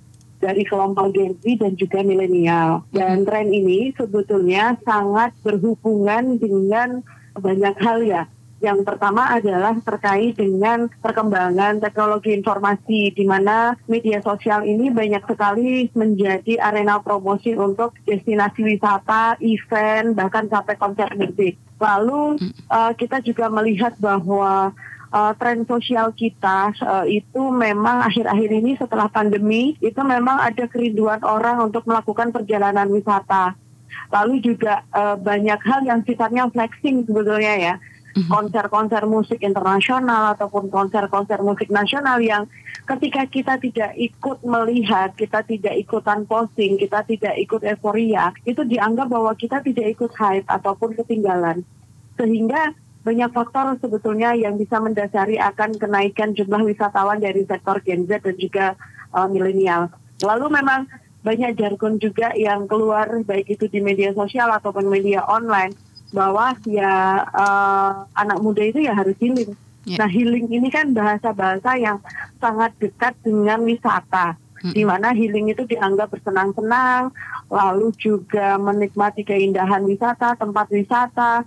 dari 0.45 0.63
kelompok 0.69 1.17
Gen 1.17 1.33
Z 1.41 1.45
dan 1.57 1.73
juga 1.81 2.05
milenial. 2.05 2.85
Dan 2.93 3.25
tren 3.25 3.49
ini 3.49 3.97
sebetulnya 3.97 4.77
sangat 4.85 5.33
berhubungan 5.41 6.37
dengan 6.37 7.01
banyak 7.33 7.77
hal 7.81 8.05
ya. 8.05 8.23
Yang 8.65 8.89
pertama 8.89 9.29
adalah 9.29 9.77
terkait 9.85 10.41
dengan 10.41 10.89
perkembangan 11.05 11.85
teknologi 11.85 12.33
informasi 12.33 13.13
di 13.13 13.25
mana 13.29 13.77
media 13.85 14.25
sosial 14.25 14.65
ini 14.65 14.89
banyak 14.89 15.21
sekali 15.29 15.93
menjadi 15.93 16.65
arena 16.65 16.97
promosi 17.05 17.53
untuk 17.53 17.93
destinasi 18.09 18.65
wisata, 18.65 19.37
event, 19.45 20.17
bahkan 20.17 20.49
sampai 20.49 20.81
konser 20.81 21.13
musik. 21.13 21.61
Lalu 21.77 22.41
uh, 22.73 22.97
kita 22.97 23.21
juga 23.21 23.53
melihat 23.53 24.01
bahwa 24.01 24.73
uh, 25.15 25.33
tren 25.39 25.63
sosial 25.65 26.11
kita 26.11 26.75
uh, 26.83 27.07
itu 27.07 27.43
memang 27.55 28.03
akhir-akhir 28.03 28.51
ini 28.51 28.75
setelah 28.75 29.07
pandemi 29.07 29.79
itu 29.79 30.03
memang 30.03 30.43
ada 30.43 30.67
kerinduan 30.67 31.23
orang 31.23 31.63
untuk 31.63 31.87
melakukan 31.87 32.35
perjalanan 32.35 32.91
wisata. 32.91 33.55
Lalu 34.11 34.43
juga 34.43 34.83
uh, 34.91 35.15
banyak 35.15 35.61
hal 35.63 35.87
yang 35.87 36.03
sifatnya 36.03 36.51
flexing 36.51 37.07
sebetulnya 37.07 37.55
ya. 37.55 37.75
Mhm. 38.15 38.31
Konser-konser 38.31 39.03
musik 39.11 39.43
internasional 39.43 40.39
ataupun 40.39 40.71
konser-konser 40.71 41.43
musik 41.43 41.67
nasional 41.67 42.23
yang 42.23 42.47
ketika 42.87 43.27
kita 43.27 43.59
tidak 43.59 43.91
ikut 43.99 44.39
melihat, 44.47 45.11
kita 45.19 45.43
tidak 45.43 45.75
ikutan 45.75 46.23
posting, 46.23 46.79
kita 46.79 47.03
tidak 47.11 47.35
ikut 47.43 47.67
euforia, 47.67 48.31
itu 48.47 48.63
dianggap 48.63 49.11
bahwa 49.11 49.35
kita 49.35 49.59
tidak 49.67 49.99
ikut 49.99 50.15
hype 50.15 50.47
ataupun 50.47 50.95
ketinggalan. 50.95 51.67
Sehingga 52.15 52.71
banyak 53.05 53.31
faktor 53.37 53.77
sebetulnya 53.85 54.33
yang 54.33 54.57
bisa 54.57 54.81
mendasari 54.81 55.37
akan 55.37 55.77
kenaikan 55.77 56.33
jumlah 56.33 56.65
wisatawan 56.65 57.21
dari 57.21 57.45
sektor 57.45 57.77
Gen 57.85 58.09
Z 58.09 58.25
dan 58.25 58.37
juga 58.41 58.67
uh, 59.13 59.29
milenial. 59.29 59.93
Lalu 60.25 60.57
memang 60.57 60.89
banyak 61.21 61.61
jargon 61.61 62.01
juga 62.01 62.33
yang 62.33 62.65
keluar 62.65 63.09
baik 63.29 63.61
itu 63.61 63.69
di 63.69 63.85
media 63.85 64.17
sosial 64.17 64.49
ataupun 64.57 64.89
media 64.89 65.21
online 65.29 65.77
bahwa 66.17 66.57
ya 66.65 67.25
uh, 67.29 68.09
anak 68.17 68.41
muda 68.41 68.65
itu 68.65 68.81
ya 68.81 68.97
harus 68.97 69.17
healing. 69.21 69.53
Yeah. 69.85 70.01
Nah 70.01 70.09
healing 70.09 70.49
ini 70.49 70.73
kan 70.73 70.97
bahasa-bahasa 70.97 71.77
yang 71.77 72.01
sangat 72.41 72.73
dekat 72.81 73.13
dengan 73.21 73.61
wisata. 73.69 74.41
Di 74.65 74.81
mana 74.81 75.13
healing 75.13 75.53
itu 75.53 75.69
dianggap 75.69 76.09
bersenang-senang, 76.09 77.13
lalu 77.53 77.93
juga 78.01 78.57
menikmati 78.57 79.21
keindahan 79.21 79.85
wisata, 79.85 80.41
tempat 80.41 80.73
wisata, 80.73 81.45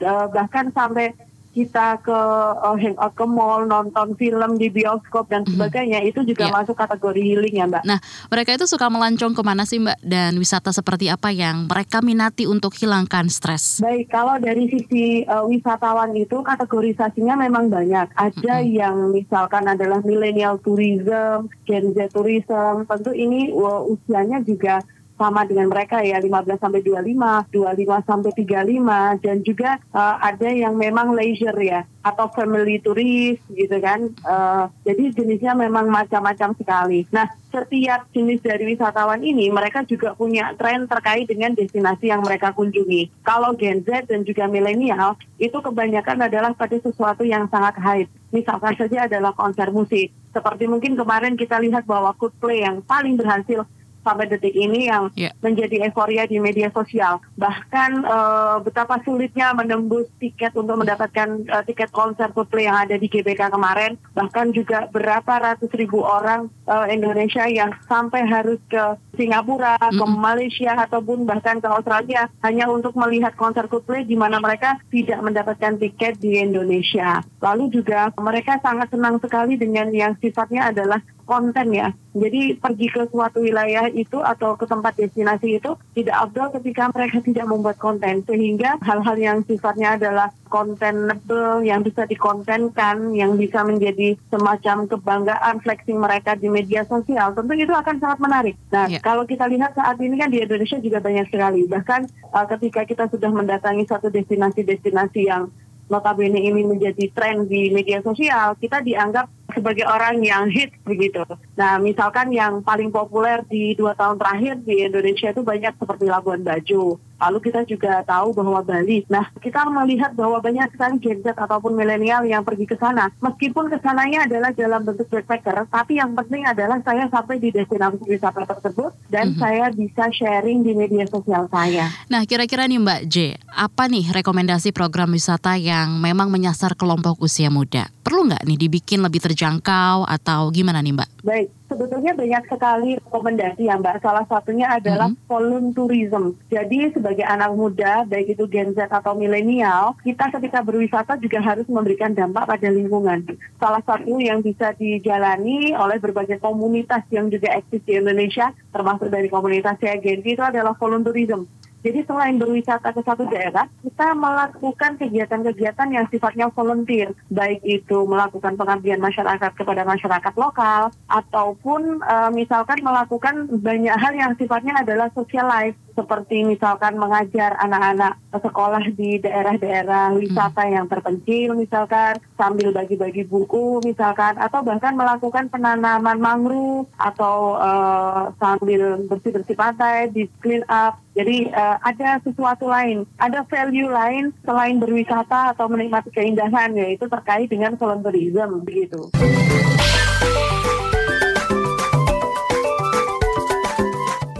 uh, 0.00 0.26
bahkan 0.32 0.72
sampai 0.72 1.12
kita 1.52 2.00
ke 2.00 2.20
uh, 2.64 2.76
hangout 2.80 3.12
ke 3.12 3.26
mall, 3.28 3.68
nonton 3.68 4.16
film 4.16 4.56
di 4.56 4.72
bioskop 4.72 5.28
dan 5.28 5.44
sebagainya 5.44 6.00
mm-hmm. 6.00 6.10
itu 6.16 6.20
juga 6.24 6.48
yeah. 6.48 6.54
masuk 6.56 6.76
kategori 6.80 7.20
healing 7.20 7.54
ya 7.60 7.68
Mbak. 7.68 7.84
Nah 7.84 8.00
mereka 8.32 8.56
itu 8.56 8.64
suka 8.64 8.88
melancong 8.88 9.36
ke 9.36 9.42
mana 9.44 9.68
sih 9.68 9.76
Mbak 9.76 10.00
dan 10.00 10.32
wisata 10.40 10.72
seperti 10.72 11.12
apa 11.12 11.28
yang 11.28 11.68
mereka 11.68 12.00
minati 12.00 12.48
untuk 12.48 12.72
hilangkan 12.72 13.28
stres? 13.28 13.84
Baik 13.84 14.08
kalau 14.08 14.40
dari 14.40 14.64
sisi 14.72 15.28
uh, 15.28 15.44
wisatawan 15.44 16.16
itu 16.16 16.40
kategorisasinya 16.40 17.36
memang 17.36 17.68
banyak. 17.68 18.08
Ada 18.16 18.64
mm-hmm. 18.64 18.72
yang 18.72 18.96
misalkan 19.12 19.68
adalah 19.68 20.00
millennial 20.00 20.56
tourism, 20.64 21.52
Gen 21.68 21.92
Z 21.92 22.16
tourism. 22.16 22.88
Tentu 22.88 23.12
ini 23.12 23.52
uh, 23.52 23.84
usianya 23.84 24.40
juga 24.40 24.80
sama 25.22 25.46
dengan 25.46 25.70
mereka 25.70 26.02
ya 26.02 26.18
15 26.18 26.58
sampai 26.58 26.82
25, 26.82 27.54
25 27.54 28.08
sampai 28.10 28.30
35 28.34 29.22
dan 29.22 29.36
juga 29.46 29.70
uh, 29.94 30.16
ada 30.18 30.48
yang 30.50 30.74
memang 30.74 31.14
leisure 31.14 31.56
ya 31.62 31.86
atau 32.02 32.26
family 32.34 32.82
tourist 32.82 33.40
gitu 33.54 33.78
kan. 33.78 34.10
Uh, 34.26 34.66
jadi 34.82 35.14
jenisnya 35.14 35.54
memang 35.54 35.86
macam-macam 35.86 36.50
sekali. 36.58 37.06
Nah, 37.14 37.30
setiap 37.54 38.10
jenis 38.10 38.42
dari 38.42 38.74
wisatawan 38.74 39.22
ini 39.22 39.52
mereka 39.54 39.86
juga 39.86 40.18
punya 40.18 40.50
tren 40.58 40.90
terkait 40.90 41.30
dengan 41.30 41.54
destinasi 41.54 42.10
yang 42.10 42.26
mereka 42.26 42.50
kunjungi. 42.50 43.22
Kalau 43.22 43.54
Gen 43.54 43.86
Z 43.86 44.10
dan 44.10 44.26
juga 44.26 44.50
milenial 44.50 45.14
itu 45.38 45.54
kebanyakan 45.54 46.26
adalah 46.26 46.50
pada 46.58 46.74
sesuatu 46.80 47.22
yang 47.22 47.46
sangat 47.52 47.78
hype. 47.78 48.10
Misalkan 48.32 48.74
saja 48.74 49.06
adalah 49.06 49.36
konser 49.36 49.68
musik. 49.70 50.10
Seperti 50.32 50.64
mungkin 50.64 50.96
kemarin 50.96 51.36
kita 51.36 51.60
lihat 51.60 51.84
bahwa 51.84 52.16
Coldplay 52.16 52.64
yang 52.64 52.80
paling 52.80 53.20
berhasil 53.20 53.68
sampai 54.02 54.28
detik 54.28 54.52
ini 54.52 54.90
yang 54.90 55.08
yeah. 55.14 55.32
menjadi 55.40 55.88
euforia 55.88 56.26
di 56.26 56.42
media 56.42 56.68
sosial. 56.74 57.22
Bahkan 57.38 57.90
uh, 58.04 58.56
betapa 58.60 59.00
sulitnya 59.06 59.54
menembus 59.54 60.10
tiket 60.18 60.52
untuk 60.58 60.78
mendapatkan 60.78 61.46
uh, 61.48 61.62
tiket 61.64 61.90
konser 61.94 62.30
Coldplay 62.34 62.66
yang 62.66 62.78
ada 62.78 62.98
di 62.98 63.06
GBK 63.06 63.50
kemarin. 63.50 63.96
Bahkan 64.14 64.52
juga 64.52 64.90
berapa 64.90 65.32
ratus 65.38 65.70
ribu 65.74 66.02
orang 66.02 66.50
uh, 66.66 66.86
Indonesia 66.90 67.46
yang 67.46 67.72
sampai 67.86 68.26
harus 68.26 68.58
ke 68.68 68.98
Singapura, 69.16 69.78
ke 69.78 69.94
Mm-mm. 69.94 70.18
Malaysia 70.18 70.74
ataupun 70.74 71.24
bahkan 71.24 71.62
ke 71.62 71.68
Australia 71.68 72.28
hanya 72.42 72.68
untuk 72.68 72.94
melihat 72.98 73.34
konser 73.38 73.70
Coldplay 73.70 74.04
di 74.04 74.18
mana 74.18 74.42
mereka 74.42 74.78
tidak 74.90 75.22
mendapatkan 75.22 75.78
tiket 75.78 76.18
di 76.18 76.42
Indonesia. 76.42 77.22
Lalu 77.40 77.70
juga 77.70 78.10
mereka 78.18 78.58
sangat 78.60 78.90
senang 78.90 79.22
sekali 79.22 79.54
dengan 79.56 79.88
yang 79.94 80.18
sifatnya 80.18 80.74
adalah 80.74 81.00
konten 81.24 81.72
ya. 81.72 81.90
Jadi 82.12 82.60
pergi 82.60 82.92
ke 82.92 83.08
suatu 83.08 83.40
wilayah 83.40 83.88
itu 83.88 84.20
atau 84.20 84.52
ke 84.52 84.68
tempat 84.68 84.92
destinasi 85.00 85.56
itu 85.56 85.72
tidak 85.96 86.28
afdol 86.28 86.52
ketika 86.60 86.92
mereka 86.92 87.18
tidak 87.28 87.46
membuat 87.48 87.76
konten 87.80 88.20
sehingga 88.28 88.76
hal-hal 88.84 89.16
yang 89.16 89.38
sifatnya 89.48 89.96
adalah 89.96 90.28
containable 90.52 91.64
yang 91.64 91.80
bisa 91.80 92.04
dikontenkan 92.04 93.16
yang 93.16 93.40
bisa 93.40 93.64
menjadi 93.64 94.20
semacam 94.28 94.84
kebanggaan 94.84 95.64
flexing 95.64 95.96
mereka 95.96 96.36
di 96.36 96.52
media 96.52 96.84
sosial 96.84 97.32
tentu 97.32 97.56
itu 97.56 97.72
akan 97.72 97.96
sangat 97.96 98.18
menarik. 98.20 98.54
Nah, 98.68 98.84
Iya. 98.92 99.00
kalau 99.00 99.24
kita 99.24 99.48
lihat 99.48 99.72
saat 99.72 99.96
ini 99.96 100.20
kan 100.20 100.28
di 100.28 100.44
Indonesia 100.44 100.76
juga 100.76 101.00
banyak 101.00 101.32
sekali. 101.32 101.64
Bahkan 101.64 102.00
uh, 102.36 102.46
ketika 102.56 102.84
kita 102.84 103.04
sudah 103.08 103.32
mendatangi 103.32 103.88
satu 103.88 104.12
destinasi-destinasi 104.12 105.20
yang 105.24 105.48
notabene 105.90 106.40
ini 106.40 106.64
menjadi 106.64 107.04
tren 107.12 107.44
di 107.44 107.68
media 107.68 108.00
sosial, 108.00 108.56
kita 108.56 108.80
dianggap 108.80 109.28
sebagai 109.54 109.86
orang 109.86 110.20
yang 110.20 110.48
hit 110.48 110.72
begitu. 110.82 111.22
Nah, 111.54 111.78
misalkan 111.78 112.32
yang 112.32 112.60
paling 112.60 112.90
populer 112.90 113.44
di 113.46 113.76
dua 113.76 113.92
tahun 113.94 114.18
terakhir 114.18 114.64
di 114.64 114.84
Indonesia 114.84 115.30
itu 115.30 115.40
banyak 115.40 115.76
seperti 115.78 116.04
Labuan 116.08 116.42
Bajo. 116.42 116.98
Lalu 117.22 117.38
kita 117.38 117.62
juga 117.62 118.02
tahu 118.02 118.34
bahwa 118.34 118.66
Bali. 118.66 119.06
Nah, 119.06 119.30
kita 119.38 119.62
melihat 119.70 120.10
bahwa 120.18 120.42
banyak 120.42 120.74
sekali 120.74 120.98
Gen 120.98 121.22
Z 121.22 121.38
ataupun 121.38 121.70
milenial 121.70 122.26
yang 122.26 122.42
pergi 122.42 122.66
ke 122.66 122.74
sana. 122.74 123.14
Meskipun 123.22 123.70
ke 123.70 123.78
sananya 123.78 124.26
adalah 124.26 124.50
dalam 124.50 124.82
bentuk 124.82 125.06
backpacker, 125.06 125.70
tapi 125.70 126.02
yang 126.02 126.18
penting 126.18 126.42
adalah 126.42 126.82
saya 126.82 127.06
sampai 127.06 127.38
di 127.38 127.54
destinasi 127.54 128.02
wisata 128.10 128.42
tersebut 128.42 128.90
dan 129.06 129.30
Mhm. 129.30 129.38
saya 129.38 129.70
bisa 129.70 130.10
sharing 130.10 130.66
di 130.66 130.74
media 130.74 131.06
sosial 131.06 131.46
saya. 131.46 131.94
Nah, 132.10 132.26
kira-kira 132.26 132.66
nih 132.66 132.82
Mbak 132.82 133.00
J, 133.06 133.38
apa 133.54 133.86
nih 133.86 134.10
rekomendasi 134.10 134.74
program 134.74 135.14
wisata 135.14 135.54
yang 135.54 136.02
memang 136.02 136.26
menyasar 136.26 136.74
kelompok 136.74 137.22
usia 137.22 137.54
muda? 137.54 137.86
Perlu 138.02 138.34
nggak 138.34 138.42
nih 138.50 138.58
dibikin 138.66 138.98
lebih 138.98 139.22
terjangkau 139.42 140.06
atau 140.06 140.54
gimana 140.54 140.78
nih 140.78 140.94
Mbak? 140.94 141.26
Baik, 141.26 141.50
sebetulnya 141.66 142.14
banyak 142.14 142.44
sekali 142.46 142.90
rekomendasi 143.02 143.66
ya 143.66 143.74
Mbak. 143.74 143.98
Salah 143.98 144.22
satunya 144.30 144.70
adalah 144.70 145.10
Mhm. 145.10 145.18
volunteerism. 145.26 146.24
Jadi 146.46 146.94
sebagai 146.94 147.26
anak 147.26 147.50
muda, 147.58 148.06
baik 148.06 148.38
itu 148.38 148.46
Gen 148.46 148.70
Z 148.78 148.86
atau 148.86 149.18
milenial, 149.18 149.98
kita 150.06 150.30
ketika 150.38 150.62
berwisata 150.62 151.18
juga 151.18 151.42
harus 151.42 151.66
memberikan 151.66 152.14
dampak 152.14 152.46
pada 152.46 152.70
lingkungan. 152.70 153.26
Salah 153.58 153.82
satu 153.82 154.22
yang 154.22 154.46
bisa 154.46 154.78
dijalani 154.78 155.74
oleh 155.74 155.98
berbagai 155.98 156.38
komunitas 156.38 157.02
yang 157.10 157.26
juga 157.26 157.50
eksis 157.58 157.82
di 157.82 157.98
Indonesia, 157.98 158.54
termasuk 158.70 159.10
dari 159.10 159.26
komunitas 159.26 159.74
saya 159.82 159.98
Genki 159.98 160.38
itu 160.38 160.42
adalah 160.42 160.78
volunteerism. 160.78 161.50
Jadi 161.82 162.06
selain 162.06 162.38
berwisata 162.38 162.94
ke 162.94 163.02
satu 163.02 163.26
daerah, 163.26 163.66
kita 163.82 164.14
melakukan 164.14 165.02
kegiatan-kegiatan 165.02 165.88
yang 165.90 166.06
sifatnya 166.14 166.46
volunteer, 166.54 167.10
baik 167.26 167.58
itu 167.66 168.06
melakukan 168.06 168.54
pengabdian 168.54 169.02
masyarakat 169.02 169.50
kepada 169.58 169.82
masyarakat 169.82 170.34
lokal, 170.38 170.94
ataupun 171.10 171.98
eh, 171.98 172.30
misalkan 172.30 172.78
melakukan 172.86 173.50
banyak 173.50 173.98
hal 173.98 174.14
yang 174.14 174.32
sifatnya 174.38 174.78
adalah 174.78 175.10
social 175.10 175.50
life, 175.50 175.74
seperti 175.92 176.46
misalkan 176.46 176.96
mengajar 176.96 177.52
anak-anak 177.60 178.16
sekolah 178.32 178.80
di 178.96 179.20
daerah-daerah 179.20 180.16
wisata 180.16 180.64
yang 180.70 180.88
terpencil, 180.88 181.58
misalkan 181.58 182.16
sambil 182.38 182.72
bagi-bagi 182.72 183.26
buku, 183.26 183.82
misalkan, 183.84 184.38
atau 184.38 184.64
bahkan 184.64 184.94
melakukan 184.94 185.50
penanaman 185.50 186.22
mangrove, 186.22 186.86
atau 186.96 187.58
eh, 187.58 188.22
sambil 188.38 189.02
bersih-bersih 189.10 189.58
pantai, 189.58 190.08
di 190.14 190.30
clean 190.38 190.62
up, 190.70 191.02
jadi 191.12 191.52
eh, 191.52 191.76
ada 191.84 192.16
sesuatu 192.24 192.72
lain, 192.72 193.04
ada 193.20 193.44
value 193.44 193.88
lain 193.88 194.32
selain 194.48 194.80
berwisata 194.80 195.52
atau 195.52 195.68
menikmati 195.68 196.08
keindahan 196.08 196.72
yaitu 196.72 197.04
terkait 197.04 197.52
dengan 197.52 197.76
volunteerism 197.76 198.64
begitu. 198.64 199.12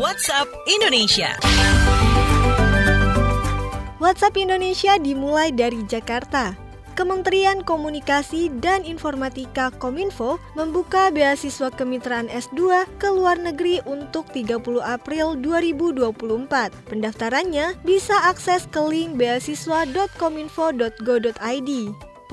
WhatsApp 0.01 0.49
Indonesia. 0.65 1.31
WhatsApp 4.01 4.35
Indonesia 4.41 4.97
dimulai 4.97 5.53
dari 5.53 5.85
Jakarta. 5.85 6.62
Kementerian 6.93 7.65
Komunikasi 7.65 8.53
dan 8.61 8.85
Informatika 8.85 9.73
Kominfo 9.81 10.37
membuka 10.53 11.09
beasiswa 11.09 11.73
kemitraan 11.73 12.29
S2 12.29 12.85
ke 13.01 13.09
luar 13.09 13.41
negeri 13.41 13.81
untuk 13.89 14.29
30 14.31 14.61
April 14.85 15.33
2024. 15.41 16.13
Pendaftarannya 16.87 17.75
bisa 17.83 18.15
akses 18.29 18.69
ke 18.69 18.85
link 18.85 19.17
beasiswa.kominfo.go.id. 19.17 21.73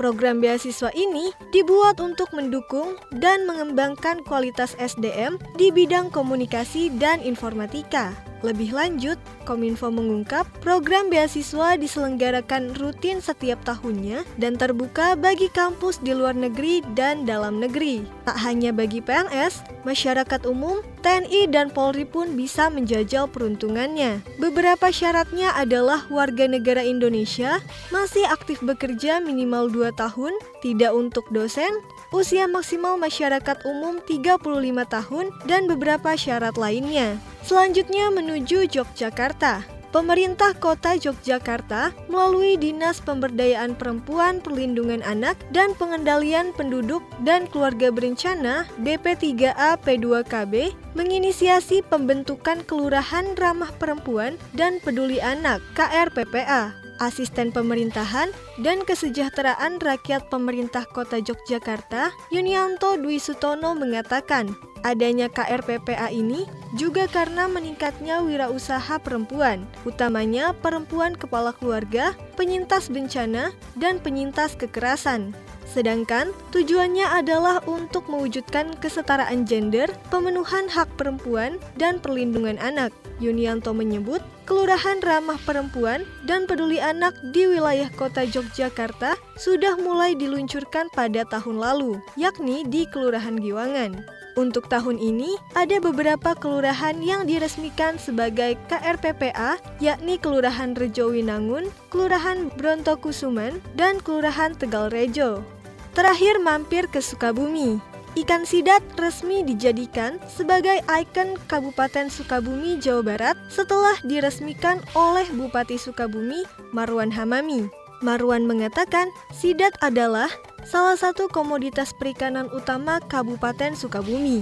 Program 0.00 0.40
beasiswa 0.40 0.88
ini 0.96 1.28
dibuat 1.52 2.00
untuk 2.00 2.32
mendukung 2.32 2.96
dan 3.20 3.44
mengembangkan 3.44 4.24
kualitas 4.24 4.72
SDM 4.80 5.36
di 5.60 5.68
bidang 5.68 6.08
komunikasi 6.08 6.88
dan 6.96 7.20
informatika. 7.20 8.29
Lebih 8.40 8.72
lanjut, 8.72 9.20
Kominfo 9.44 9.92
mengungkap 9.92 10.48
program 10.64 11.12
beasiswa 11.12 11.76
diselenggarakan 11.76 12.72
rutin 12.80 13.20
setiap 13.20 13.60
tahunnya 13.68 14.24
dan 14.40 14.56
terbuka 14.56 15.12
bagi 15.12 15.52
kampus 15.52 16.00
di 16.00 16.16
luar 16.16 16.32
negeri 16.32 16.80
dan 16.96 17.28
dalam 17.28 17.60
negeri. 17.60 18.00
Tak 18.24 18.40
hanya 18.40 18.72
bagi 18.72 19.04
PNS, 19.04 19.84
masyarakat 19.84 20.48
umum, 20.48 20.80
TNI 21.04 21.52
dan 21.52 21.68
Polri 21.68 22.08
pun 22.08 22.32
bisa 22.32 22.72
menjajal 22.72 23.28
peruntungannya. 23.28 24.24
Beberapa 24.40 24.88
syaratnya 24.88 25.52
adalah 25.56 26.08
warga 26.08 26.48
negara 26.48 26.80
Indonesia, 26.80 27.60
masih 27.92 28.24
aktif 28.28 28.60
bekerja 28.64 29.20
minimal 29.20 29.68
2 29.68 29.92
tahun, 29.96 30.32
tidak 30.64 30.92
untuk 30.96 31.28
dosen, 31.28 31.72
usia 32.10 32.46
maksimal 32.50 32.98
masyarakat 32.98 33.62
umum 33.66 34.02
35 34.02 34.42
tahun, 34.86 35.26
dan 35.46 35.66
beberapa 35.70 36.14
syarat 36.14 36.58
lainnya. 36.58 37.18
Selanjutnya 37.46 38.10
menuju 38.10 38.66
Yogyakarta. 38.70 39.80
Pemerintah 39.90 40.54
Kota 40.54 40.94
Yogyakarta 40.94 41.90
melalui 42.06 42.54
Dinas 42.54 43.02
Pemberdayaan 43.02 43.74
Perempuan, 43.74 44.38
Perlindungan 44.38 45.02
Anak, 45.02 45.34
dan 45.50 45.74
Pengendalian 45.74 46.54
Penduduk 46.54 47.02
dan 47.26 47.50
Keluarga 47.50 47.90
Berencana 47.90 48.70
(DP3A 48.78 49.82
P2KB) 49.82 50.78
menginisiasi 50.94 51.82
pembentukan 51.90 52.62
Kelurahan 52.70 53.34
Ramah 53.34 53.74
Perempuan 53.82 54.38
dan 54.54 54.78
Peduli 54.78 55.18
Anak 55.18 55.58
(KRPPA). 55.74 56.79
Asisten 57.00 57.48
Pemerintahan 57.48 58.28
dan 58.60 58.84
Kesejahteraan 58.84 59.80
Rakyat 59.80 60.28
Pemerintah 60.28 60.84
Kota 60.84 61.16
Yogyakarta, 61.16 62.12
Yunianto 62.28 63.00
Dwi 63.00 63.16
Sutono 63.16 63.72
mengatakan, 63.72 64.52
adanya 64.84 65.32
KRPPA 65.32 66.12
ini 66.12 66.44
juga 66.76 67.08
karena 67.08 67.48
meningkatnya 67.48 68.20
wirausaha 68.20 69.00
perempuan, 69.00 69.64
utamanya 69.88 70.52
perempuan 70.52 71.16
kepala 71.16 71.56
keluarga, 71.56 72.12
penyintas 72.36 72.92
bencana, 72.92 73.56
dan 73.80 73.96
penyintas 73.98 74.54
kekerasan. 74.60 75.32
Sedangkan 75.70 76.34
tujuannya 76.50 77.06
adalah 77.06 77.62
untuk 77.70 78.10
mewujudkan 78.10 78.74
kesetaraan 78.82 79.46
gender, 79.46 79.86
pemenuhan 80.10 80.66
hak 80.66 80.90
perempuan, 80.98 81.62
dan 81.78 82.02
perlindungan 82.02 82.58
anak. 82.58 82.90
Yunianto 83.22 83.70
menyebut, 83.70 84.18
Kelurahan 84.50 84.98
Ramah 84.98 85.38
Perempuan 85.46 86.02
dan 86.26 86.50
Peduli 86.50 86.82
Anak 86.82 87.14
di 87.30 87.46
wilayah 87.46 87.86
kota 87.94 88.26
Yogyakarta 88.26 89.14
sudah 89.38 89.78
mulai 89.78 90.18
diluncurkan 90.18 90.90
pada 90.90 91.22
tahun 91.22 91.62
lalu, 91.62 92.02
yakni 92.18 92.66
di 92.66 92.82
Kelurahan 92.90 93.38
Giwangan. 93.38 94.02
Untuk 94.34 94.66
tahun 94.66 94.98
ini, 94.98 95.38
ada 95.54 95.78
beberapa 95.78 96.34
kelurahan 96.34 96.98
yang 96.98 97.30
diresmikan 97.30 97.94
sebagai 98.00 98.58
KRPPA, 98.66 99.58
yakni 99.78 100.18
Kelurahan 100.18 100.74
Rejowinangun, 100.74 101.70
Kelurahan 101.94 102.50
Brontokusuman, 102.58 103.62
dan 103.78 104.02
Kelurahan 104.02 104.58
Tegal 104.58 104.90
Rejo. 104.90 105.59
Terakhir 106.00 106.40
mampir 106.40 106.88
ke 106.88 107.04
Sukabumi. 107.04 107.76
Ikan 108.16 108.48
sidat 108.48 108.80
resmi 108.96 109.44
dijadikan 109.44 110.16
sebagai 110.32 110.80
ikon 110.88 111.36
Kabupaten 111.44 112.08
Sukabumi, 112.08 112.80
Jawa 112.80 113.04
Barat 113.04 113.36
setelah 113.52 113.92
diresmikan 114.08 114.80
oleh 114.96 115.28
Bupati 115.28 115.76
Sukabumi, 115.76 116.48
Marwan 116.72 117.12
Hamami. 117.12 117.68
Marwan 118.00 118.48
mengatakan, 118.48 119.12
sidat 119.28 119.76
adalah 119.84 120.32
salah 120.64 120.96
satu 120.96 121.28
komoditas 121.28 121.92
perikanan 121.92 122.48
utama 122.48 123.04
Kabupaten 123.04 123.76
Sukabumi. 123.76 124.40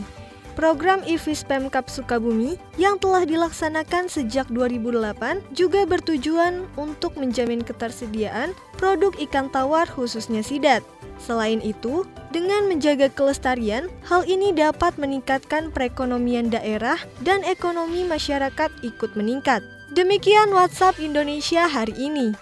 Program 0.54 1.02
IFIS 1.10 1.42
Pemkap 1.42 1.90
Sukabumi 1.90 2.54
yang 2.78 3.02
telah 3.02 3.26
dilaksanakan 3.26 4.06
sejak 4.06 4.46
2008 4.54 5.42
juga 5.58 5.82
bertujuan 5.90 6.70
untuk 6.78 7.18
menjamin 7.18 7.66
ketersediaan 7.66 8.54
produk 8.78 9.10
ikan 9.26 9.50
tawar 9.50 9.90
khususnya 9.90 10.46
sidat. 10.46 10.86
Selain 11.18 11.58
itu, 11.60 12.06
dengan 12.30 12.70
menjaga 12.70 13.10
kelestarian, 13.10 13.90
hal 14.06 14.22
ini 14.24 14.54
dapat 14.54 14.96
meningkatkan 14.96 15.74
perekonomian 15.74 16.48
daerah 16.48 16.96
dan 17.26 17.42
ekonomi 17.44 18.06
masyarakat 18.06 18.70
ikut 18.86 19.12
meningkat. 19.18 19.60
Demikian 19.92 20.54
WhatsApp 20.54 21.00
Indonesia 21.02 21.66
hari 21.66 21.96
ini. 21.96 22.36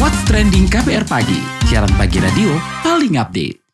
What's 0.00 0.20
Trending 0.24 0.66
KPR 0.72 1.04
Pagi, 1.04 1.40
siaran 1.68 1.92
pagi 1.96 2.18
radio 2.20 2.56
paling 2.80 3.16
update. 3.20 3.65